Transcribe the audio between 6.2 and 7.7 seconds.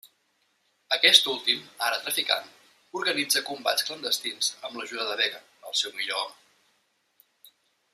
home.